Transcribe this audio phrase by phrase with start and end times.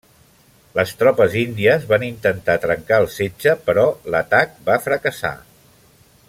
[0.77, 3.85] Les tropes índies van intentar trencar el setge, però
[4.17, 5.35] l'atac va fracassar.